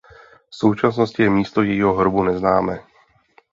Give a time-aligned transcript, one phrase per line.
[0.49, 2.79] V současnosti je místo jejího hrobu neznámé.